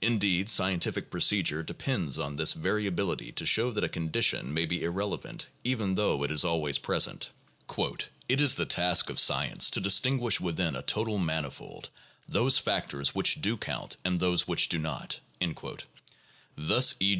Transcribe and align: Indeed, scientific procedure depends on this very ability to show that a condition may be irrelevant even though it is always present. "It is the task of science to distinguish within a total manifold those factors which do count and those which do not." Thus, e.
Indeed, 0.00 0.48
scientific 0.50 1.10
procedure 1.10 1.64
depends 1.64 2.16
on 2.16 2.36
this 2.36 2.52
very 2.52 2.86
ability 2.86 3.32
to 3.32 3.44
show 3.44 3.72
that 3.72 3.82
a 3.82 3.88
condition 3.88 4.54
may 4.54 4.66
be 4.66 4.84
irrelevant 4.84 5.48
even 5.64 5.96
though 5.96 6.22
it 6.22 6.30
is 6.30 6.44
always 6.44 6.78
present. 6.78 7.30
"It 8.28 8.40
is 8.40 8.54
the 8.54 8.66
task 8.66 9.10
of 9.10 9.18
science 9.18 9.68
to 9.70 9.80
distinguish 9.80 10.38
within 10.38 10.76
a 10.76 10.82
total 10.82 11.18
manifold 11.18 11.88
those 12.28 12.56
factors 12.58 13.16
which 13.16 13.42
do 13.42 13.56
count 13.56 13.96
and 14.04 14.20
those 14.20 14.46
which 14.46 14.68
do 14.68 14.78
not." 14.78 15.18
Thus, 16.56 16.94
e. 17.00 17.16